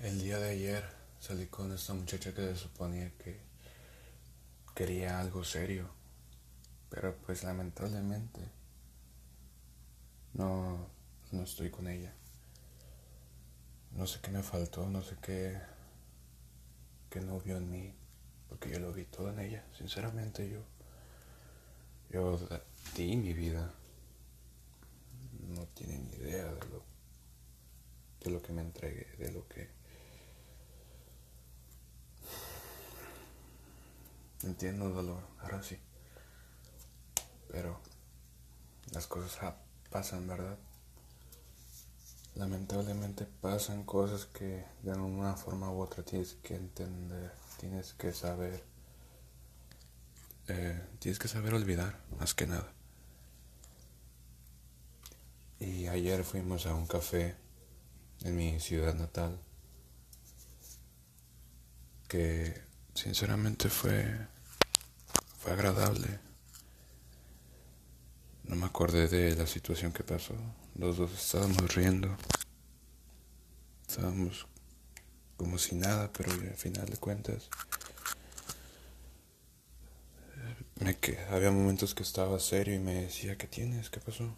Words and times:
El 0.00 0.20
día 0.20 0.38
de 0.38 0.50
ayer 0.50 0.84
salí 1.20 1.46
con 1.46 1.72
esta 1.72 1.92
muchacha 1.92 2.32
que 2.32 2.40
se 2.40 2.56
suponía 2.56 3.10
que 3.18 3.38
quería 4.74 5.20
algo 5.20 5.44
serio, 5.44 5.90
pero 6.88 7.16
pues 7.26 7.44
lamentablemente 7.44 8.40
no, 10.32 10.86
no 11.32 11.42
estoy 11.42 11.70
con 11.70 11.88
ella. 11.88 12.14
No 13.92 14.06
sé 14.06 14.20
qué 14.22 14.30
me 14.30 14.42
faltó, 14.42 14.88
no 14.88 15.02
sé 15.02 15.16
qué, 15.20 15.60
qué 17.10 17.20
no 17.20 17.40
vio 17.40 17.58
en 17.58 17.70
mí, 17.70 17.94
porque 18.48 18.70
yo 18.70 18.78
lo 18.78 18.92
vi 18.92 19.04
todo 19.04 19.30
en 19.30 19.40
ella. 19.40 19.64
Sinceramente 19.76 20.48
yo, 20.48 20.60
yo 22.10 22.38
di 22.94 23.16
mi 23.16 23.34
vida. 23.34 23.70
No 25.48 25.66
tienen 25.74 26.08
idea 26.14 26.44
de 26.44 26.60
lo, 26.70 26.95
de 28.26 28.32
lo 28.32 28.42
que 28.42 28.52
me 28.52 28.62
entregué, 28.62 29.06
de 29.18 29.30
lo 29.30 29.46
que... 29.46 29.68
Entiendo 34.42 34.88
el 34.88 34.94
dolor, 34.94 35.22
ahora 35.38 35.62
sí. 35.62 35.78
Pero 37.48 37.80
las 38.92 39.06
cosas 39.06 39.54
pasan, 39.90 40.26
¿verdad? 40.26 40.58
Lamentablemente 42.34 43.26
pasan 43.40 43.84
cosas 43.84 44.26
que 44.26 44.64
de 44.82 44.92
una 44.92 45.36
forma 45.36 45.70
u 45.70 45.80
otra 45.80 46.02
tienes 46.02 46.34
que 46.42 46.56
entender, 46.56 47.32
tienes 47.58 47.94
que 47.94 48.12
saber, 48.12 48.62
eh, 50.48 50.84
tienes 50.98 51.20
que 51.20 51.28
saber 51.28 51.54
olvidar, 51.54 52.00
más 52.18 52.34
que 52.34 52.48
nada. 52.48 52.72
Y 55.60 55.86
ayer 55.86 56.24
fuimos 56.24 56.66
a 56.66 56.74
un 56.74 56.86
café 56.86 57.45
en 58.26 58.36
mi 58.36 58.58
ciudad 58.58 58.94
natal 58.94 59.38
que 62.08 62.60
sinceramente 62.94 63.68
fue, 63.68 64.04
fue 65.38 65.52
agradable. 65.52 66.18
No 68.44 68.56
me 68.56 68.66
acordé 68.66 69.08
de 69.08 69.34
la 69.36 69.46
situación 69.46 69.92
que 69.92 70.04
pasó. 70.04 70.34
Los 70.76 70.96
dos 70.96 71.12
estábamos 71.12 71.74
riendo. 71.74 72.16
Estábamos 73.88 74.46
como 75.36 75.58
si 75.58 75.74
nada, 75.74 76.12
pero 76.12 76.32
al 76.32 76.54
final 76.54 76.86
de 76.86 76.96
cuentas 76.96 77.48
me 80.80 80.96
que 80.96 81.18
había 81.30 81.50
momentos 81.50 81.94
que 81.94 82.02
estaba 82.02 82.38
serio 82.38 82.74
y 82.74 82.78
me 82.78 83.02
decía, 83.02 83.36
¿qué 83.38 83.46
tienes? 83.46 83.90
¿Qué 83.90 84.00
pasó? 84.00 84.34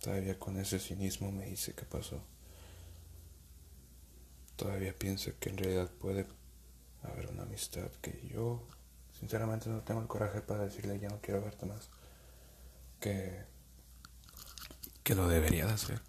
Todavía 0.00 0.38
con 0.38 0.58
ese 0.58 0.78
cinismo 0.78 1.32
me 1.32 1.46
dice, 1.46 1.74
¿qué 1.74 1.84
pasó? 1.84 2.22
Todavía 4.56 4.92
pienso 4.96 5.32
que 5.38 5.50
en 5.50 5.58
realidad 5.58 5.90
puede 5.90 6.26
haber 7.02 7.28
una 7.30 7.42
amistad 7.42 7.90
que 8.00 8.28
yo 8.32 8.66
sinceramente 9.18 9.68
no 9.68 9.82
tengo 9.82 10.00
el 10.00 10.08
coraje 10.08 10.40
para 10.40 10.64
decirle 10.64 10.98
ya 10.98 11.08
no 11.08 11.20
quiero 11.20 11.42
verte 11.42 11.66
más. 11.66 11.88
Que 13.00 13.46
que 15.08 15.14
lo 15.14 15.26
debería 15.26 15.64
de 15.64 15.72
hacer. 15.72 16.02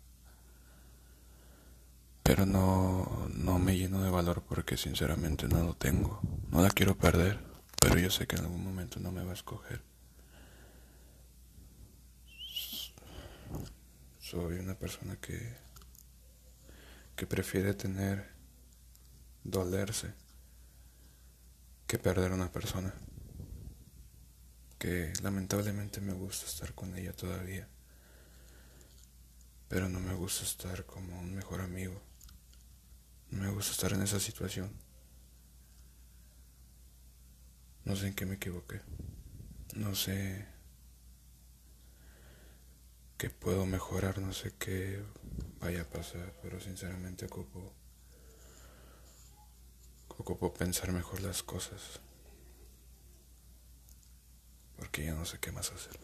Pero 2.22 2.46
no, 2.46 3.30
no 3.34 3.58
me 3.58 3.78
lleno 3.78 4.04
de 4.04 4.10
valor 4.10 4.44
porque 4.46 4.76
sinceramente 4.76 5.48
no 5.48 5.64
lo 5.64 5.74
tengo. 5.74 6.20
No 6.52 6.62
la 6.62 6.70
quiero 6.70 6.98
perder, 6.98 7.40
pero 7.80 7.98
yo 7.98 8.12
sé 8.12 8.28
que 8.28 8.36
en 8.36 8.44
algún 8.44 8.62
momento 8.62 9.00
no 9.00 9.14
me 9.14 9.24
va 9.24 9.32
a 9.32 9.36
escoger. 9.36 9.82
Soy 14.30 14.60
una 14.60 14.76
persona 14.76 15.16
que, 15.16 15.56
que 17.16 17.26
prefiere 17.26 17.74
tener, 17.74 18.30
dolerse, 19.44 20.14
que 21.88 21.98
perder 21.98 22.32
a 22.32 22.36
una 22.36 22.52
persona. 22.52 22.94
Que 24.78 25.14
lamentablemente 25.24 26.00
me 26.02 26.14
gusta 26.14 26.46
estar 26.46 26.74
con 26.74 26.96
ella 26.96 27.14
todavía 27.14 27.68
pero 29.70 29.88
no 29.88 30.00
me 30.00 30.16
gusta 30.16 30.44
estar 30.44 30.84
como 30.86 31.18
un 31.20 31.36
mejor 31.36 31.62
amigo. 31.62 32.02
No 33.30 33.44
me 33.44 33.52
gusta 33.52 33.72
estar 33.72 33.94
en 33.94 34.02
esa 34.02 34.20
situación. 34.20 34.72
No 37.86 37.96
sé 37.96 38.08
en 38.08 38.16
qué 38.16 38.26
me 38.26 38.36
equivoqué. 38.36 38.82
No 39.76 39.94
sé 39.94 40.48
qué 43.20 43.30
puedo 43.30 43.66
mejorar, 43.66 44.18
no 44.20 44.32
sé 44.32 44.54
qué 44.58 45.04
vaya 45.60 45.82
a 45.82 45.86
pasar, 45.86 46.34
pero 46.42 46.62
sinceramente 46.62 47.26
ocupo 47.26 47.76
ocupo 50.08 50.54
pensar 50.54 50.94
mejor 50.94 51.22
las 51.22 51.44
cosas. 51.44 52.00
Porque 54.78 55.04
ya 55.04 55.14
no 55.14 55.26
sé 55.26 55.38
qué 55.40 55.52
más 55.52 55.70
hacer. 55.72 56.00